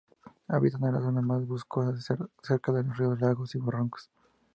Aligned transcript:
Habitan 0.47 0.83
en 0.85 0.93
las 0.95 1.03
zonas 1.03 1.23
más 1.23 1.45
boscosas, 1.47 2.17
cerca 2.41 2.71
de 2.71 2.83
los 2.83 2.97
ríos, 2.97 3.21
lagos 3.21 3.53
y 3.53 3.59
arroyos. 3.59 4.09